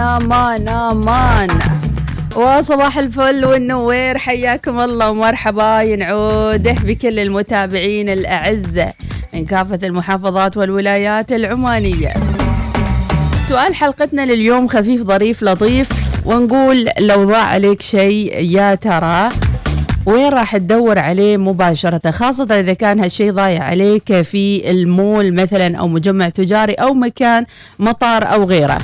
أمان 0.00 0.68
أمان 0.68 1.48
وصباح 2.36 2.98
الفل 2.98 3.44
والنوير 3.44 4.18
حياكم 4.18 4.80
الله 4.80 5.10
ومرحبا. 5.10 5.82
ينعود 5.82 6.62
بكل 6.86 7.18
المتابعين 7.18 8.08
الأعزة 8.08 8.92
من 9.34 9.44
كافة 9.44 9.78
المحافظات 9.82 10.56
والولايات 10.56 11.32
العمانية. 11.32 12.12
سؤال 13.48 13.74
حلقتنا 13.74 14.26
لليوم 14.26 14.68
خفيف 14.68 15.02
ظريف 15.02 15.42
لطيف. 15.42 15.88
ونقول 16.24 16.88
لو 17.00 17.24
ضاع 17.24 17.44
عليك 17.44 17.82
شيء 17.82 18.42
يا 18.42 18.74
ترى 18.74 19.28
وين 20.06 20.28
راح 20.28 20.56
تدور 20.56 20.98
عليه 20.98 21.36
مباشرة؟ 21.36 22.10
خاصة 22.10 22.60
إذا 22.60 22.72
كان 22.72 23.00
هالشيء 23.00 23.32
ضايع 23.32 23.62
عليك 23.64 24.20
في 24.20 24.70
المول 24.70 25.34
مثلا 25.34 25.76
أو 25.76 25.88
مجمع 25.88 26.28
تجاري 26.28 26.72
أو 26.74 26.94
مكان 26.94 27.46
مطار 27.78 28.32
أو 28.32 28.44
غيره. 28.44 28.78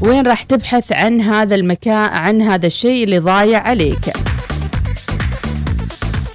وين 0.00 0.26
راح 0.26 0.42
تبحث 0.42 0.92
عن 0.92 1.20
هذا 1.20 1.54
المكان 1.54 2.08
عن 2.08 2.42
هذا 2.42 2.66
الشيء 2.66 3.04
اللي 3.04 3.18
ضايع 3.18 3.60
عليك. 3.60 4.12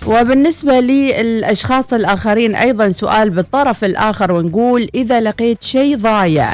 وبالنسبة 0.07 0.79
للأشخاص 0.79 1.93
الآخرين 1.93 2.55
أيضا 2.55 2.89
سؤال 2.89 3.29
بالطرف 3.29 3.83
الآخر 3.83 4.31
ونقول 4.31 4.89
إذا 4.95 5.21
لقيت 5.21 5.63
شيء 5.63 5.97
ضايع 5.97 6.49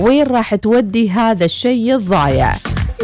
وين 0.00 0.26
راح 0.26 0.54
تودي 0.54 1.10
هذا 1.10 1.44
الشيء 1.44 1.94
الضايع؟ 1.94 2.52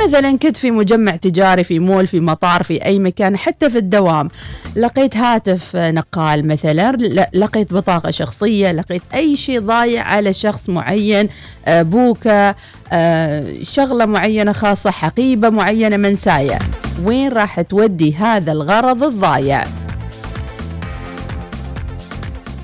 مثلا 0.06 0.38
كنت 0.38 0.56
في 0.56 0.70
مجمع 0.70 1.16
تجاري 1.16 1.64
في 1.64 1.78
مول 1.78 2.06
في 2.06 2.20
مطار 2.20 2.62
في 2.62 2.84
أي 2.84 2.98
مكان 2.98 3.36
حتى 3.36 3.70
في 3.70 3.78
الدوام. 3.78 4.28
لقيت 4.76 5.16
هاتف 5.16 5.76
نقال 5.76 6.48
مثلا 6.48 6.92
لقيت 7.34 7.74
بطاقة 7.74 8.10
شخصية 8.10 8.72
لقيت 8.72 9.02
أي 9.14 9.36
شيء 9.36 9.60
ضايع 9.60 10.02
على 10.02 10.32
شخص 10.32 10.68
معين 10.68 11.28
آه، 11.66 11.82
بوكة 11.82 12.54
آه، 12.92 13.54
شغلة 13.62 14.06
معينة 14.06 14.52
خاصة 14.52 14.90
حقيبة 14.90 15.48
معينة 15.48 15.96
منساية. 15.96 16.58
وين 17.04 17.32
راح 17.32 17.60
تودي 17.60 18.14
هذا 18.14 18.52
الغرض 18.52 19.02
الضايع؟ 19.02 19.64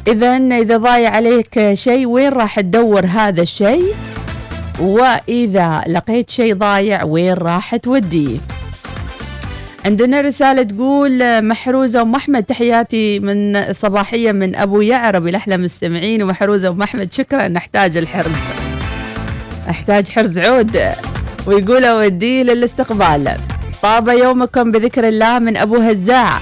إذا 0.09 0.37
إذا 0.37 0.77
ضايع 0.77 1.11
عليك 1.11 1.75
شيء 1.75 2.07
وين 2.07 2.29
راح 2.29 2.61
تدور 2.61 3.07
هذا 3.07 3.43
الشيء؟ 3.43 3.95
وإذا 4.81 5.85
لقيت 5.89 6.31
شيء 6.31 6.55
ضايع 6.55 7.03
وين 7.05 7.33
راح 7.33 7.77
توديه 7.77 8.39
عندنا 9.85 10.21
رسالة 10.21 10.63
تقول 10.63 11.43
محروزة 11.45 12.03
أم 12.03 12.15
أحمد 12.15 12.45
تحياتي 12.45 13.19
من 13.19 13.73
صباحية 13.73 14.33
من 14.33 14.57
أبو 14.57 14.81
يعرب 14.81 15.29
الأحلى 15.29 15.57
مستمعين. 15.57 16.23
ومحروزة 16.23 16.69
أم 16.69 16.83
أحمد 16.83 17.13
شكرا 17.13 17.49
نحتاج 17.49 17.97
الحرز 17.97 18.37
أحتاج 19.71 20.09
حرز 20.09 20.39
عود. 20.39 20.81
ويقول 21.47 21.85
أوديه 21.85 22.43
للاستقبال. 22.43 23.31
طاب 23.83 24.09
يومكم 24.09 24.73
بذكر 24.73 25.09
الله 25.09 25.39
من 25.39 25.57
أبو 25.57 25.77
هزاع. 25.77 26.39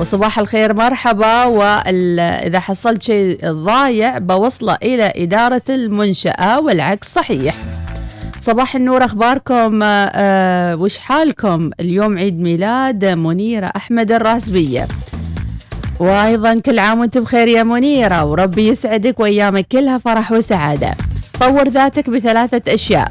وصباح 0.00 0.38
الخير 0.38 0.74
مرحبا. 0.74 1.44
وإذا 1.44 2.60
حصلت 2.60 3.02
شيء 3.02 3.38
ضايع 3.46 4.18
بوصلة 4.18 4.78
إلى 4.82 5.12
إدارة 5.16 5.62
المنشأة 5.68 6.60
والعكس 6.60 7.14
صحيح. 7.14 7.54
صباح 8.40 8.76
النور 8.76 9.04
أخباركم؟ 9.04 9.82
آه, 9.82 10.10
آه، 10.14 10.76
وش 10.76 10.98
حالكم؟ 10.98 11.70
اليوم 11.80 12.18
عيد 12.18 12.40
ميلاد 12.40 13.04
منيرة 13.04 13.72
أحمد 13.76 14.12
الراسبيه 14.12 14.88
وأيضا 16.00 16.60
كل 16.60 16.78
عام 16.78 17.00
وأنتم 17.00 17.20
بخير 17.20 17.48
يا 17.48 17.62
منيرة 17.62 18.24
وربي 18.24 18.68
يسعدك 18.68 19.20
وأيامك 19.20 19.66
كلها 19.72 19.98
فرح 19.98 20.32
وسعادة. 20.32 20.94
طور 21.40 21.68
ذاتك 21.68 22.10
بثلاثة 22.10 22.74
أشياء. 22.74 23.08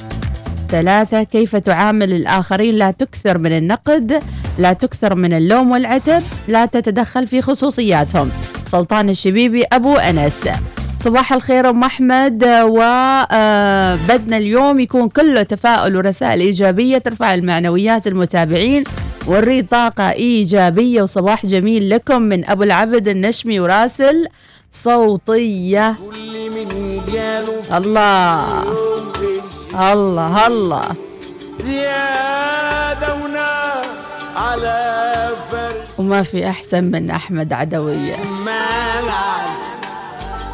ثلاثة 0.70 1.24
كيف 1.24 1.56
تعامل 1.56 2.14
الآخرين؟ 2.14 2.76
لا 2.76 2.92
تكثر 2.92 3.38
من 3.38 3.52
النقد 3.52 4.24
لا 4.58 4.74
تكثر 4.74 5.16
من 5.16 5.34
اللوم 5.34 5.72
والعتب 5.72 6.24
لا 6.48 6.66
تتدخل 6.66 7.28
في 7.28 7.42
خصوصياتهم. 7.42 8.30
سلطان 8.66 9.10
الشبيبي 9.10 9.64
أبو 9.64 9.96
أنس. 9.96 10.50
صباح 11.00 11.34
الخير 11.34 11.70
أم 11.70 11.84
أحمد. 11.84 12.44
وبدنا 12.44 14.38
اليوم 14.38 14.80
يكون 14.80 15.10
كله 15.10 15.44
تفاؤل 15.44 15.98
ورسائل 15.98 16.40
إيجابية 16.40 16.98
ترفع 16.98 17.34
المعنويات 17.34 18.08
المتابعين 18.08 18.84
ونريد 19.28 19.68
طاقة 19.68 20.12
إيجابية. 20.12 21.02
وصباح 21.02 21.46
جميل 21.46 21.90
لكم 21.90 22.22
من 22.22 22.50
أبو 22.50 22.64
العبد 22.64 23.08
النشمي 23.08 23.60
وراسل 23.60 24.28
صوتية. 24.72 25.96
الله 27.74 28.64
الله 29.92 30.48
الله. 30.48 30.86
وما 35.98 36.24
في 36.24 36.50
أحسن 36.50 36.84
من 36.84 37.10
أحمد 37.10 37.54
عدوية. 37.54 38.16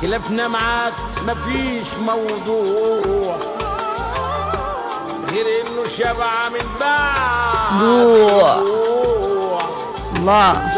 خلافنا 0.02 0.48
معاك 0.48 0.94
مفيش 1.28 1.88
موضوع 1.98 3.38
غير 5.32 5.46
إنه 5.62 5.84
شبع 5.98 6.50
من 6.50 6.66
بعض 6.82 7.82
جوع 7.82 8.56
الله. 10.16 10.72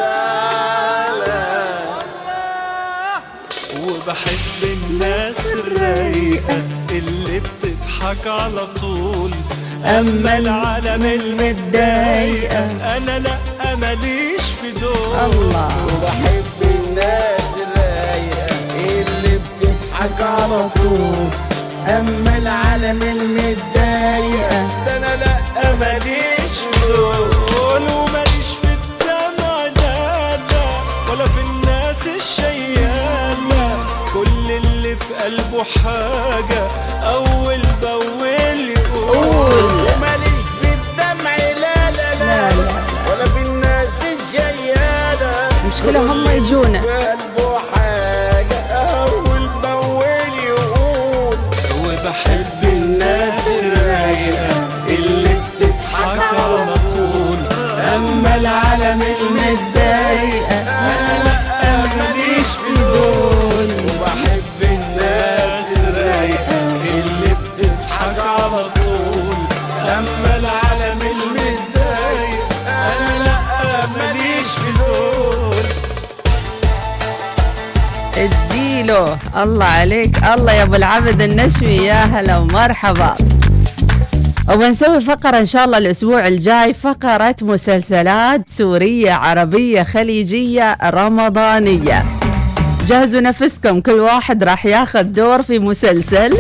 وبحب 3.84 4.64
الناس 4.64 5.54
الرايقة 5.54 6.62
اللي 6.92 7.40
بتضحك 7.40 8.28
على 8.28 8.68
طول. 8.82 9.32
أما 9.86 10.38
العالم 10.38 11.06
المتضايقة 11.06 12.60
أنا 12.98 13.20
لأ 13.20 13.76
ماليش 13.76 14.42
في 14.62 14.72
دول. 14.72 15.16
الله. 15.16 15.87
معاك 20.10 20.42
على 20.42 20.70
طول 20.76 21.28
اما 21.88 22.38
العالم 22.38 23.02
المتضايقه 23.02 24.68
ده 24.86 24.98
أنا 24.98 25.16
لا 25.16 25.76
ماليش 25.80 26.56
دول 26.88 27.82
وماليش 27.92 28.48
في 28.62 28.68
الدمع 28.68 29.62
لا 29.76 30.38
لا 30.38 31.12
ولا 31.12 31.26
في 31.26 31.42
الناس 31.42 32.08
الشيالة 32.08 33.78
كل 34.14 34.52
اللي 34.52 34.96
في 34.96 35.14
قلبه 35.24 35.64
حاجة. 35.64 36.68
أول 37.04 37.62
بأول 37.82 38.60
يقول. 38.78 39.16
وماليش 39.16 40.48
في 40.62 40.68
الدمع 40.74 41.36
لا 41.36 41.92
لا 41.92 41.92
لا, 41.92 42.14
لا, 42.20 42.50
لا. 42.50 42.84
ولا 43.12 43.26
في 43.26 43.38
الناس 43.50 44.02
الشيالة 44.02 45.50
مشكلة 45.68 46.12
هم 46.14 46.30
يجونا. 46.30 46.82
اديله 78.78 79.18
الله 79.44 79.66
عليك. 79.66 80.24
الله 80.24 80.54
يا 80.54 80.64
أبو 80.64 80.76
العبد 80.76 81.22
النشوي 81.22 81.76
يا 81.76 82.02
هلا 82.14 82.38
ومرحبا. 82.38 83.16
وبنسوي 84.50 85.02
فقرة 85.02 85.40
إن 85.40 85.46
شاء 85.46 85.66
الله 85.66 85.78
الأسبوع 85.78 86.28
الجاي 86.28 86.74
فقرة 86.74 87.36
مسلسلات 87.42 88.42
سورية 88.50 89.12
عربية 89.12 89.84
خليجية 89.84 90.78
رمضانية. 90.84 92.06
جهزوا 92.88 93.22
نفسكم 93.22 93.82
كل 93.82 94.00
واحد 94.00 94.44
راح 94.44 94.66
ياخذ 94.66 95.04
دور 95.04 95.42
في 95.42 95.60
مسلسل 95.60 96.38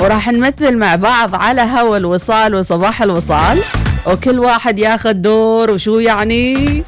وراح 0.00 0.28
نمثل 0.28 0.76
مع 0.76 0.96
بعض 0.96 1.34
على 1.34 1.62
هوا 1.62 1.96
الوصال 1.96 2.54
وصباح 2.54 3.02
الوصال 3.02 3.58
وكل 4.06 4.38
واحد 4.38 4.78
ياخذ 4.78 5.12
دور 5.12 5.70
وشو 5.70 5.98
يعني؟ 5.98 6.82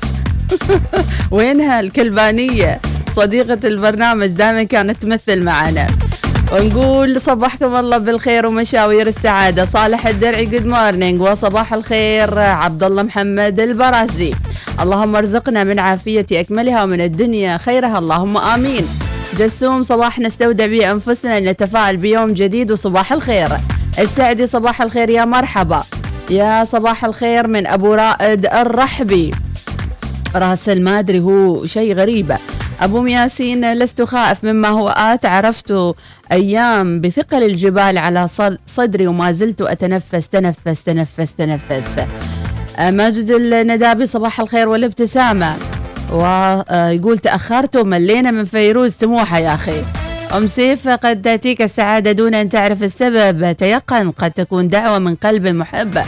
وينها 1.31 1.81
الكلبانية؟ 1.81 2.81
صديقة 3.19 3.59
البرنامج 3.65 4.27
دائما 4.27 4.63
كانت 4.63 5.03
تمثل 5.03 5.43
معنا. 5.45 5.87
ونقول 6.53 7.21
صبحكم 7.21 7.77
الله 7.77 7.99
بالخير 7.99 8.47
ومشاوير 8.47 9.07
السعادة. 9.07 9.65
صالح 9.65 10.07
الدرعي 10.07 10.45
good 10.47 10.67
morning 10.67 11.21
وصباح 11.21 11.75
الخير 11.75 12.39
عبد 12.39 12.83
الله 12.83 13.03
محمد 13.03 13.61
البراشدي 13.61 14.35
اللهم 14.81 15.17
ارزقنا 15.17 15.65
من 15.65 15.79
عافية 15.79 16.27
أكملها 16.33 16.83
ومن 16.83 17.01
الدنيا 17.01 17.59
خيرها. 17.59 17.99
اللهم 17.99 18.37
آمين. 18.37 18.87
جسوم 19.39 19.83
صباح 19.83 20.19
نستودع 20.19 20.67
به 20.67 20.91
أنفسنا 20.91 21.41
لنتفائل 21.41 21.97
بيوم 21.97 22.35
جديد 22.35 22.73
وصباح 22.73 23.13
الخير. 23.13 23.49
السعدي 23.99 24.47
صباح 24.47 24.83
الخير 24.83 25.11
يا 25.11 25.25
مرحبا. 25.25 25.83
يا 26.31 26.65
صباح 26.65 27.05
الخير 27.05 27.47
من 27.47 27.67
أبو 27.67 27.95
رائد 27.95 28.47
الرحبي. 28.47 29.31
راسل 30.37 30.83
ما 30.83 30.99
أدري 30.99 31.21
هو 31.21 31.67
شيء 31.67 31.95
غريبة 31.95 32.39
أبو 32.81 33.07
ياسين 33.07 33.73
لست 33.73 34.03
خائف 34.03 34.45
مما 34.45 34.69
هو. 34.69 34.89
آت 34.89 35.27
عرفت 35.27 35.75
أيام 36.33 37.01
بثقل 37.01 37.43
الجبال 37.43 37.99
على 37.99 38.29
صدري 38.67 39.07
وما 39.07 39.33
زلت 39.33 39.63
أتنفس 39.63 40.29
تنفس 40.29 40.83
تنفس 40.83 41.35
تنفس. 41.35 42.01
آه، 42.79 42.91
ماجد 42.91 43.31
الندابي 43.31 44.07
صباح 44.07 44.41
الخير 44.41 44.69
والابتسامة. 44.69 45.57
ويقول 46.13 47.19
تأخرت 47.19 47.77
وملينا 47.77 48.31
من 48.31 48.45
فيروز 48.45 48.95
تموحة 48.95 49.39
يا 49.39 49.55
أخي. 49.55 49.83
أم 50.37 50.47
سيف 50.47 50.89
قد 50.89 51.23
تأتيك 51.23 51.63
السعادة 51.63 52.13
دون 52.13 52.35
أن 52.35 52.49
تعرف 52.49 52.83
السبب. 52.83 53.53
تيقن 53.53 54.11
قد 54.11 54.31
تكون 54.31 54.69
دعوة 54.69 54.99
من 54.99 55.15
قلب 55.15 55.47
محب. 55.47 55.99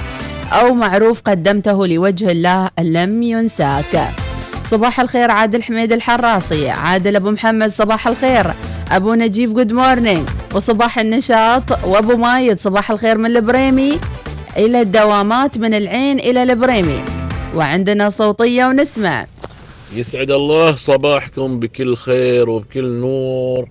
أو 0.53 0.75
معروف 0.75 1.21
قدمته 1.21 1.87
لوجه 1.87 2.31
الله 2.31 2.71
لم 2.79 3.23
ينساك. 3.23 4.20
صباح 4.71 5.01
الخير 5.01 5.31
عادل 5.31 5.63
حميد 5.63 5.93
الحراسي. 5.93 6.71
عادل 6.71 7.17
أبو 7.17 7.31
محمد 7.31 7.71
صباح 7.71 8.09
الخير. 8.09 8.47
أبو 8.91 9.15
نجيب 9.15 9.55
good 9.55 9.73
morning 9.73 10.29
وصباح 10.55 10.99
النشاط 10.99 11.85
وأبو 11.85 12.17
مايد 12.17 12.59
صباح 12.59 12.91
الخير 12.91 13.19
من 13.19 13.27
البريمي. 13.27 13.99
إلى 14.57 14.81
الدوامات 14.81 15.59
من 15.59 15.75
العين 15.75 16.19
إلى 16.19 16.43
البريمي. 16.43 17.01
وعندنا 17.57 18.09
صوتية 18.09 18.65
ونسمع. 18.67 19.27
يسعد 19.95 20.31
الله 20.31 20.77
صباحكم 20.77 21.61
بكل 21.61 21.97
خير 21.97 22.51
وبكل 22.51 22.85
نور. 22.85 23.69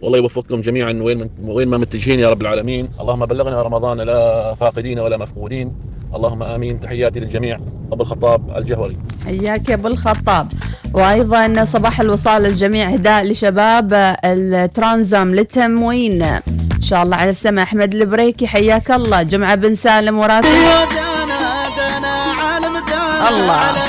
والله 0.00 0.18
يوفقكم 0.18 0.60
جميعا 0.60 0.92
وين 0.92 1.30
وين 1.44 1.68
ما 1.68 1.78
متجهين 1.78 2.20
يا 2.20 2.30
رب 2.30 2.42
العالمين. 2.42 2.88
اللهم 3.00 3.26
بلغنا 3.26 3.62
رمضان 3.62 4.00
لا 4.00 4.54
فاقدين 4.54 4.98
ولا 4.98 5.16
مفقودين. 5.16 5.72
اللهم 6.16 6.42
آمين. 6.42 6.80
تحياتي 6.80 7.20
للجميع. 7.20 7.58
أبو 7.92 8.02
الخطاب 8.02 8.56
الجهوري. 8.56 8.96
حياك 9.26 9.68
يا 9.68 9.74
أبو 9.74 9.88
الخطاب. 9.88 10.52
وأيضا 10.94 11.64
صباح 11.64 12.00
الوصال 12.00 12.42
للجميع. 12.42 12.88
هداء 12.88 13.24
لشباب 13.24 13.88
الترانزام 14.24 15.34
للتموين. 15.34 16.22
إن 16.22 16.82
شاء 16.82 17.02
الله 17.02 17.16
على 17.16 17.30
السماء. 17.30 17.64
أحمد 17.64 17.94
البريكي 17.94 18.46
حياك 18.46 18.90
الله. 18.90 19.22
جمعة 19.22 19.54
بن 19.54 19.74
سالم 19.74 20.20
دانا 21.78 23.28
الله. 23.28 23.83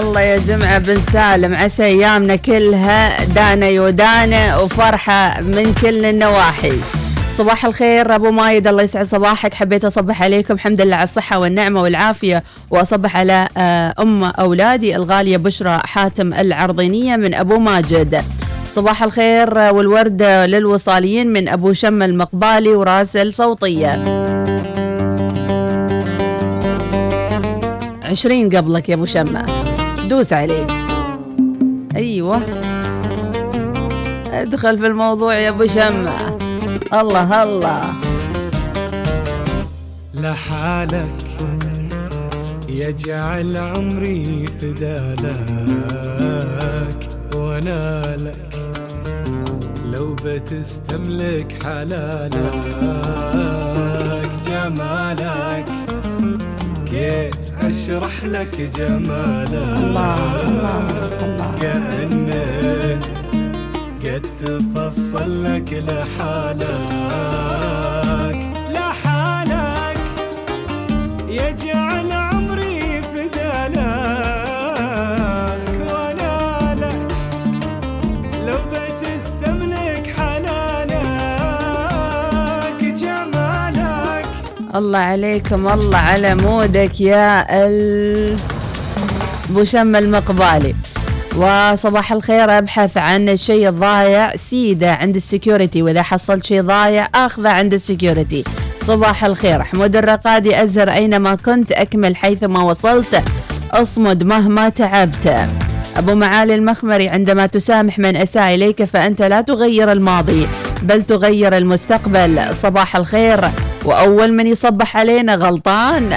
الله 0.00 0.20
يا 0.20 0.36
جمعة 0.36 0.78
بن 0.78 1.00
سالم 1.00 1.54
عسى 1.54 1.84
أيامنا 1.84 2.36
كلها 2.36 3.24
دانا 3.24 3.66
يودانا 3.66 4.56
وفرحة 4.56 5.40
من 5.40 5.74
كل 5.82 6.04
النواحي. 6.04 6.72
صباح 7.36 7.64
الخير 7.64 8.14
أبو 8.14 8.30
مايد 8.30 8.66
الله 8.66 8.82
يسعد 8.82 9.06
صباحك. 9.06 9.54
حبيت 9.54 9.84
أصبح 9.84 10.22
عليكم. 10.22 10.54
الحمد 10.54 10.80
لله 10.80 10.96
على 10.96 11.04
الصحة 11.04 11.38
والنعمة 11.38 11.82
والعافية. 11.82 12.44
وأصبح 12.70 13.16
على 13.16 13.48
آه، 13.56 13.94
أم 13.98 14.24
أولادي 14.24 14.96
الغالية 14.96 15.36
بشرى 15.36 15.80
حاتم 15.84 16.34
العرضينية 16.34 17.16
من 17.16 17.34
أبو 17.34 17.58
ماجد. 17.58 18.24
صباح 18.74 19.02
الخير 19.02 19.58
والورد 19.58 20.22
للوصاليين 20.22 21.32
من 21.32 21.48
أبو 21.48 21.72
شم 21.72 22.02
المقبالي 22.02 22.74
وراسل 22.74 23.32
صوتية. 23.32 24.04
عشرين 28.04 28.56
قبلك 28.56 28.88
يا 28.88 28.94
أبو 28.94 29.04
شمه 29.04 29.63
دوس 30.08 30.32
عليه. 30.32 30.66
أيوه. 31.96 32.40
ادخل 34.32 34.78
في 34.78 34.86
الموضوع 34.86 35.34
يا 35.34 35.48
أبو 35.48 35.66
شمه 35.66 36.36
الله 36.92 37.42
الله. 37.42 37.82
لحالك 40.14 41.10
يجعل 42.68 43.56
عمري 43.56 44.44
فدالك 44.60 45.34
وأنا 47.34 48.02
لك 48.16 48.56
لو 49.92 50.16
بتستملك 50.24 51.62
حلالك 51.64 52.54
جمالك 54.48 55.64
كيف 56.90 57.43
أشرح 57.68 58.24
لك 58.24 58.70
جمالك 58.78 59.54
الله 59.76 60.40
الله 60.48 60.86
كأنك 61.60 63.02
قد 64.04 64.26
تفصل 64.40 65.44
لك 65.44 65.72
لحالك 65.88 66.74
الله 84.74 84.98
عليكم 84.98 85.68
الله 85.68 85.98
على 85.98 86.34
mood 86.34 86.87
ك 86.87 87.00
يا 87.00 87.46
ال 87.66 88.36
ابو 89.50 89.64
المقبالي. 89.74 90.74
وصباح 91.36 92.12
الخير 92.12 92.58
أبحث 92.58 92.96
عن 92.96 93.28
الشيء 93.28 93.68
الضايع. 93.68 94.36
سيدة 94.36 94.92
عند 94.92 95.16
ال 95.16 95.23
security 95.23 95.82
وإذا 95.82 96.02
حصلت 96.02 96.44
شيء 96.44 96.62
ضايع 96.62 97.08
اخذه 97.14 97.48
عند 97.48 97.72
ال 97.72 97.79
security. 97.79 98.44
صباح 98.80 99.24
الخير. 99.24 99.62
حمود 99.62 99.96
الرقادي 99.96 100.62
أزهر 100.62 100.90
أينما 100.90 101.34
كنت 101.34 101.72
أكمل 101.72 102.16
حيثما 102.16 102.62
وصلت. 102.62 103.22
أصمد 103.72 104.24
مهما 104.24 104.68
تعبت. 104.68 105.48
أبو 105.96 106.14
معالي 106.14 106.54
المخمري 106.54 107.08
عندما 107.08 107.46
تسامح 107.46 107.98
من 107.98 108.16
أساء 108.16 108.54
إليك 108.54 108.84
فأنت 108.84 109.22
لا 109.22 109.40
تغير 109.40 109.92
الماضي 109.92 110.46
بل 110.82 111.02
تغير 111.02 111.56
المستقبل. 111.56 112.54
صباح 112.54 112.96
الخير. 112.96 113.40
وأول 113.84 114.32
من 114.32 114.46
يصبح 114.46 114.96
علينا 114.96 115.34
غلطان. 115.34 116.14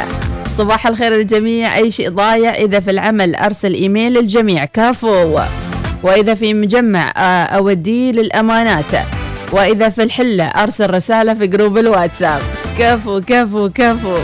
صباح 0.57 0.87
الخير 0.87 1.13
للجميع. 1.13 1.75
أي 1.75 1.91
شيء 1.91 2.09
ضايع 2.09 2.55
إذا 2.55 2.79
في 2.79 2.91
العمل 2.91 3.35
أرسل 3.35 3.73
إيميل 3.73 4.13
للجميع. 4.13 4.65
كفو. 4.65 5.39
وإذا 6.03 6.33
في 6.35 6.53
مجمع 6.53 7.13
آه، 7.17 7.43
أوديه 7.43 8.11
للأمانات. 8.11 8.85
وإذا 9.51 9.89
في 9.89 10.03
الحلة 10.03 10.43
أرسل 10.43 10.93
رسالة 10.93 11.33
في 11.33 11.47
جروب 11.47 11.77
الواتساب. 11.77 12.41
كفو 12.79 13.21
كفو 13.21 13.69
كفو. 13.69 14.17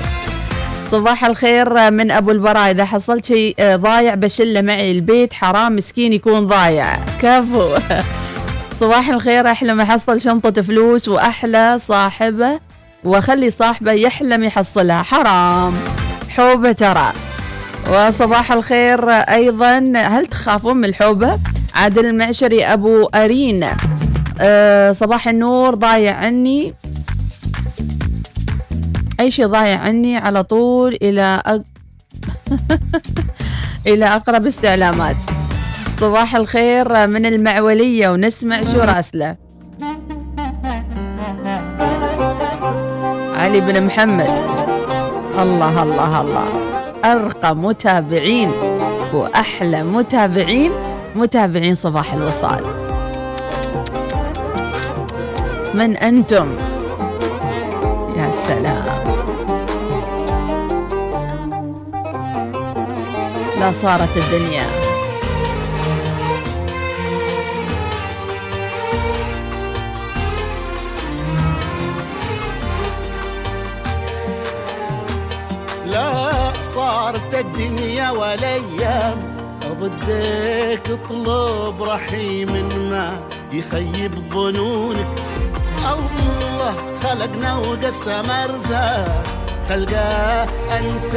صباح 0.91 1.25
الخير 1.25 1.91
من 1.91 2.11
أبو 2.11 2.31
البراء. 2.31 2.71
إذا 2.71 2.85
حصلت 2.85 3.25
شيء 3.25 3.55
آه، 3.59 3.75
ضايع 3.75 4.15
بشله 4.15 4.61
معي 4.61 4.91
البيت. 4.91 5.33
حرام 5.33 5.75
مسكين 5.75 6.13
يكون 6.13 6.47
ضايع. 6.47 6.95
كفو. 7.21 7.69
صباح 8.81 9.09
الخير. 9.09 9.51
احلم 9.51 9.81
احصل 9.81 10.21
شنطة 10.21 10.61
فلوس 10.61 11.07
وأحلى 11.07 11.77
صاحبة. 11.87 12.72
واخلي 13.05 13.49
صاحبه 13.49 13.91
يحلم 13.91 14.43
يحصلها. 14.43 15.03
حرام. 15.03 15.73
حوبة 16.29 16.71
ترى. 16.71 17.13
وصباح 17.91 18.51
الخير 18.51 19.09
أيضا. 19.09 19.93
هل 19.95 20.25
تخافون 20.25 20.77
من 20.77 20.85
الحوبة؟ 20.85 21.39
عادل 21.75 22.05
المعشري 22.05 22.65
أبو 22.65 23.05
أرين. 23.05 23.67
أه 24.39 24.91
صباح 24.91 25.27
النور 25.27 25.75
ضايع 25.75 26.15
عني. 26.15 26.73
أي 29.19 29.31
شيء 29.31 29.47
ضايع 29.47 29.79
عني 29.79 30.17
على 30.17 30.43
طول 30.43 30.97
إلى 31.01 31.41
أق... 31.45 31.61
إلى 33.87 34.05
أقرب 34.05 34.45
استعلامات. 34.45 35.15
صباح 35.99 36.35
الخير 36.35 37.07
من 37.07 37.25
المعولية 37.25 38.09
ونسمع 38.09 38.61
شو 38.61 38.79
راسله. 38.79 39.42
علي 43.53 43.61
بن 43.61 43.85
محمد. 43.85 44.33
الله 45.37 45.83
الله 45.83 46.21
الله. 46.21 46.47
أرقى 47.05 47.55
متابعين 47.55 48.51
وأحلى 49.13 49.83
متابعين. 49.83 50.71
متابعين 51.15 51.75
صباح 51.75 52.13
الوصال. 52.13 52.63
من 55.73 55.97
أنتم؟ 55.97 56.47
يا 58.17 58.31
سلام. 58.47 58.85
لا 63.59 63.71
صارت 63.71 64.17
الدنيا. 64.17 64.82
الدنيا 77.43 78.09
والأيام 78.09 79.17
ضدك 79.79 80.85
اطلب 80.89 81.83
رحيم 81.83 82.51
ما 82.91 83.19
يخيب 83.53 84.13
ظنونك. 84.33 85.07
الله 85.83 86.75
خلقنا 87.03 87.55
وقسم 87.55 88.29
أرزاق 88.31 89.23
خلقه 89.69 90.43
أنت 90.79 91.15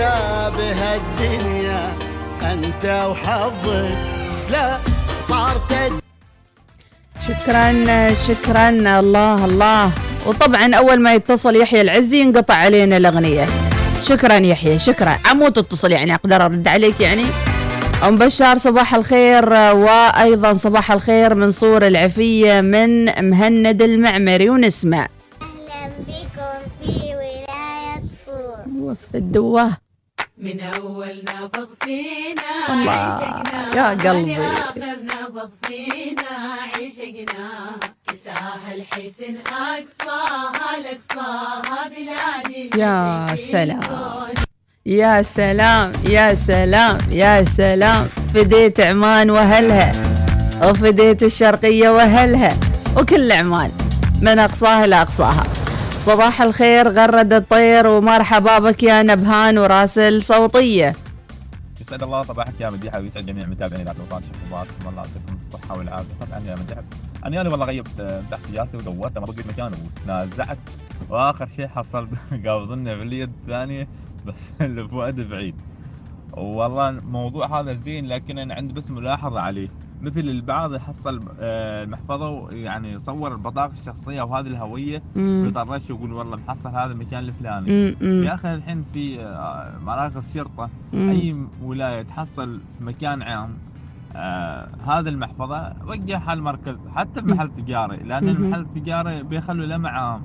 بهالدنيا 0.56 1.82
أنت 2.42 2.84
وحظك. 3.10 3.96
لا 4.50 4.78
صارت 5.20 5.70
شكرا 7.26 7.66
شكرا. 8.14 8.68
الله 9.00 9.44
الله. 9.44 9.90
وطبعا 10.26 10.74
أول 10.74 11.00
ما 11.00 11.14
يتصل 11.14 11.56
يحيى 11.56 11.80
العزي 11.80 12.20
ينقطع 12.20 12.54
علينا 12.54 12.96
الأغنية. 12.96 13.65
شكرا 14.02 14.34
يحيى 14.34 14.78
شكرا. 14.78 15.18
عمو 15.26 15.48
تتصل 15.48 15.92
يعني 15.92 16.14
أقدر 16.14 16.44
أرد 16.44 16.68
عليك 16.68 17.00
يعني. 17.00 17.24
أم 18.08 18.16
بشار 18.16 18.58
صباح 18.58 18.94
الخير. 18.94 19.52
وأيضا 19.52 20.52
صباح 20.52 20.92
الخير 20.92 21.34
من 21.34 21.50
صور 21.50 21.86
العفية 21.86 22.60
من 22.60 23.04
مهند 23.30 23.82
المعمري 23.82 24.50
ونسمع 24.50 25.08
أهلا 25.42 25.88
بكم 26.08 26.70
في 26.82 27.14
ولاية 27.14 28.02
صور. 28.26 28.56
وف 28.78 28.98
الدواه 29.14 29.70
من 30.38 30.60
أول 30.60 31.24
نبض 31.42 31.68
فينا 31.80 32.50
الله، 32.70 32.92
عشقنا 32.92 33.76
يا 33.76 33.88
قلبي. 33.88 34.34
لآخر 34.34 34.96
نبض 35.02 35.50
فينا 35.62 36.30
عشقنا. 36.74 37.48
أقصاها 39.76 40.72
لأقصاها 40.82 41.88
بلادي 41.88 42.70
يا 42.78 43.26
سلام. 43.36 43.80
يا 44.86 45.22
سلام 45.22 45.92
يا 46.08 46.34
سلام 46.34 46.98
يا 47.10 47.44
سلام. 47.44 48.08
فديت 48.34 48.80
عمان 48.80 49.30
وأهلها 49.30 49.92
وفديت 50.64 51.22
الشرقية 51.22 51.88
وأهلها 51.88 52.56
وكل 52.96 53.32
عمان 53.32 53.70
من 54.22 54.38
أقصاها 54.38 54.86
لاقصاها 54.86 55.44
صباح 56.06 56.42
الخير 56.42 56.88
غرد 56.88 57.32
الطير 57.32 57.86
ومرحبا 57.86 58.58
بك 58.58 58.82
يا 58.82 59.02
نبهان 59.02 59.58
وراسل 59.58 60.22
صوتية. 60.22 60.96
يسعد 61.80 62.02
الله 62.02 62.22
صباحك 62.22 62.60
يا 62.60 62.70
مديحة 62.70 63.00
ويسعد 63.00 63.26
جميع 63.26 63.46
متابعين 63.46 63.88
الوصال. 63.88 64.22
شكرا 64.22 64.90
الله 64.90 65.02
يعطيكم 65.02 65.36
الصحة 65.36 65.78
والعافية. 65.78 66.14
طبعا 66.20 66.42
يا 66.46 66.54
مديحة. 66.54 66.82
أنا 67.26 67.40
أنا 67.40 67.50
والله 67.50 67.66
غيبت 67.66 68.00
آه، 68.00 68.22
تحت 68.30 68.40
سيارتي 68.50 68.76
ودورت 68.76 69.18
ما 69.18 69.24
بقيت 69.26 69.46
مكان 69.46 69.72
وتنازعت 69.72 70.58
وآخر 71.08 71.46
شيء 71.48 71.66
حصلت 71.68 72.10
قابضني 72.46 72.96
باليد 72.96 73.30
الثانية 73.42 73.88
بس 74.26 74.48
الفؤاد 74.60 75.28
بعيد. 75.28 75.54
والله 76.32 76.88
الموضوع 76.88 77.60
هذا 77.60 77.74
زين 77.74 78.06
لكن 78.08 78.38
أنا 78.38 78.54
عندي 78.54 78.72
بس 78.74 78.90
ملاحظة 78.90 79.40
عليه. 79.40 79.68
مثل 80.02 80.20
البعض 80.20 80.74
يحصل 80.74 81.22
آه، 81.40 81.84
المحفظه 81.84 82.50
يعني 82.50 82.98
صور 82.98 83.32
البطاقة 83.32 83.72
الشخصية 83.72 84.22
وهذه 84.22 84.46
الهوية. 84.46 85.02
بيطرش 85.16 85.90
يقول 85.90 86.12
والله 86.12 86.36
محصل 86.36 86.68
هذا 86.70 86.92
المكان 86.92 87.24
الفلاني. 87.24 87.96
يا 88.26 88.34
أخي 88.34 88.54
الحين 88.54 88.82
في 88.84 89.20
آه، 89.20 89.78
مراكز 89.84 90.34
شرطة 90.34 90.70
مم. 90.92 91.10
أي 91.10 91.36
ولاية 91.62 92.02
تحصل 92.02 92.60
في 92.78 92.84
مكان 92.84 93.22
عام 93.22 93.50
آه 94.16 94.68
هذا 94.86 95.08
المحفظة 95.10 95.72
وجهها 95.88 96.32
المركز 96.32 96.78
حتى 96.94 97.20
بمحل 97.20 97.48
تجاري 97.48 97.96
لأن. 97.96 98.28
المحل 98.28 98.60
التجاري 98.60 99.22
بيخلوا 99.22 99.66
له 99.66 99.76
معام. 99.76 100.22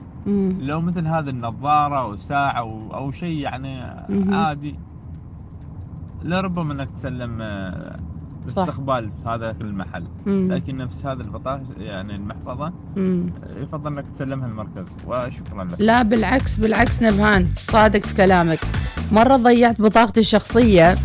لو 0.60 0.82
مثل 0.82 1.08
هذه 1.08 1.30
النظارة 1.30 2.02
أو 2.02 2.18
ساعة 2.18 2.52
أو, 2.52 2.94
أو 2.94 3.12
شيء 3.12 3.38
يعني. 3.38 3.82
عادي 4.36 4.76
لربما 6.24 6.74
إنك 6.74 6.90
تسلم 6.96 7.38
آه، 7.42 8.00
صح. 8.48 8.64
باستقبال 8.66 9.12
في 9.12 9.30
هذا 9.30 9.52
المحل 9.62 10.04
مم. 10.26 10.48
لكن 10.52 10.78
نفس 10.78 11.06
هذه 11.06 11.22
البطاقة 11.22 11.62
يعني 11.80 12.16
المحفظة 12.16 12.74
مم. 12.96 13.30
يفضل 13.58 13.92
إنك 13.94 14.06
تسلمها 14.14 14.48
المركز 14.48 14.86
وشكرا 15.08 15.64
لك 15.64 15.76
لا 15.82 16.02
بالعكس 16.04 16.58
بالعكس 16.58 17.04
نبهان 17.04 17.48
صادق 17.58 18.00
في 18.06 18.16
كلامك 18.16 18.60
مرة 19.12 19.36
ضيعت 19.36 19.82
بطاقتي 19.82 20.20
الشخصية 20.20 20.96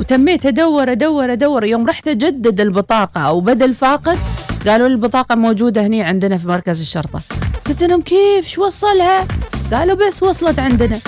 وتميت 0.00 0.46
ادور 0.46 0.92
ادور 0.92 1.32
ادور 1.32 1.64
يوم 1.64 1.86
رحت 1.86 2.08
اجدد 2.08 2.60
البطاقة 2.60 3.20
أو 3.20 3.40
بدل 3.40 3.74
فاقد 3.74 4.18
قالوا 4.66 4.88
لي 4.88 4.94
البطاقة 4.94 5.34
موجودة 5.34 5.86
هني 5.86 6.02
عندنا 6.02 6.38
في 6.38 6.48
مركز 6.48 6.80
الشرطة. 6.80 7.20
قلت 7.66 7.84
لهم 7.84 8.02
كيف؟ 8.02 8.48
شو 8.48 8.66
وصلها؟ 8.66 9.26
قالوا 9.72 10.08
بس 10.08 10.22
وصلت 10.22 10.58
عندنا. 10.58 10.98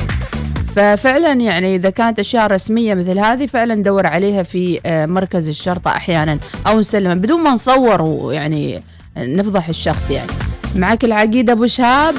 ففعلا 0.77 1.33
يعني 1.33 1.77
إذا 1.77 1.91
كانت 1.91 2.19
أشياء 2.19 2.47
رسمية 2.47 2.95
مثل 2.95 3.19
هذه 3.19 3.47
فعلا 3.47 3.75
ندور 3.75 4.07
عليها 4.07 4.43
في 4.43 4.81
آه، 4.87 5.07
مركز 5.07 5.49
الشرطة 5.49 5.91
أحيانا 5.91 6.39
أو 6.67 6.79
نسلمها 6.79 7.15
بدون 7.15 7.41
ما 7.41 7.51
نصور 7.51 8.03
ويعني 8.03 8.83
نفضح 9.17 9.69
الشخص 9.69 10.11
يعني. 10.11 10.31
معك 10.77 11.05
العقيد 11.05 11.51
أبو 11.51 11.67
شهاب؟ 11.67 12.15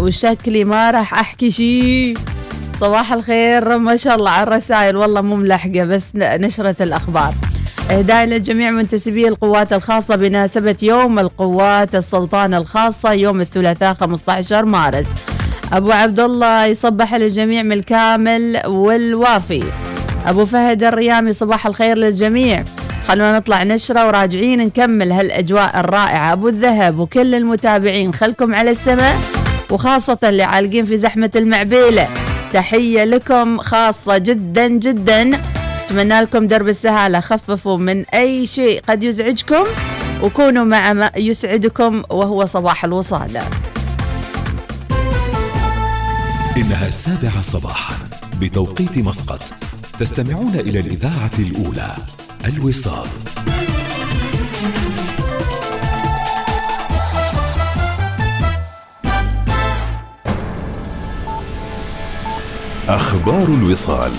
وشكلي 0.00 0.64
ما 0.64 0.90
راح 0.90 1.14
أحكي 1.14 1.50
شيء. 1.50 2.18
صباح 2.80 3.12
الخير. 3.12 3.78
ما 3.78 3.96
شاء 3.96 4.14
الله 4.16 4.30
على 4.30 4.42
الرسائل. 4.42 4.96
والله 4.96 5.20
مو 5.20 5.36
ملحقة 5.36 5.84
بس 5.84 6.06
ن- 6.14 6.40
نشره 6.40 6.76
الأخبار. 6.80 7.34
إهداء 7.90 8.24
لجميع 8.26 8.70
منتسبي 8.70 9.28
القوات 9.28 9.72
الخاصة 9.72 10.16
بمناسبة 10.16 10.76
يوم 10.82 11.18
القوات 11.18 11.94
السلطان 11.94 12.54
الخاصة 12.54 13.12
يوم 13.12 13.40
الثلاثاء 13.40 13.94
15 13.94 14.64
مارس. 14.64 15.06
أبو 15.72 15.92
عبد 15.92 16.20
الله 16.20 16.64
يصبح 16.66 17.14
للجميع 17.14 17.62
من 17.62 17.72
الكامل 17.72 18.62
والوافي. 18.66 19.62
أبو 20.26 20.44
فهد 20.46 20.82
الريامي 20.82 21.32
صباح 21.32 21.66
الخير 21.66 21.98
للجميع. 21.98 22.64
خلونا 23.08 23.38
نطلع 23.38 23.62
نشرة 23.62 24.06
وراجعين 24.06 24.60
نكمل 24.66 25.12
هالأجواء 25.12 25.80
الرائعة. 25.80 26.32
أبو 26.32 26.48
الذهب 26.48 26.98
وكل 26.98 27.34
المتابعين 27.34 28.14
خلكم 28.14 28.54
على 28.54 28.70
السماء 28.70 29.16
وخاصة 29.70 30.18
اللي 30.22 30.42
عالقين 30.42 30.84
في 30.84 30.96
زحمة 30.96 31.30
المعبيلة. 31.36 32.06
تحية 32.52 33.04
لكم 33.04 33.58
خاصة 33.58 34.18
جدا 34.18 34.68
جدا. 34.68 35.40
أتمنى 35.84 36.20
لكم 36.20 36.46
درب 36.46 36.68
السهالة. 36.68 37.20
خففوا 37.20 37.78
من 37.78 38.04
أي 38.04 38.46
شيء 38.46 38.82
قد 38.88 39.02
يزعجكم 39.02 39.64
وكونوا 40.22 40.64
مع 40.64 40.92
ما 40.92 41.10
يسعدكم 41.16 42.02
وهو 42.10 42.46
صباح 42.46 42.84
الوصال. 42.84 43.40
إنها 46.56 46.88
السابعة 46.88 47.42
صباحا 47.42 47.94
بتوقيت 48.40 48.98
مسقط. 48.98 49.42
تستمعون 49.98 50.54
إلى 50.54 50.80
الإذاعة 50.80 51.30
الأولى 51.38 51.96
الوصال. 52.46 53.06
أخبار 62.88 63.48
الوصال. 63.48 64.12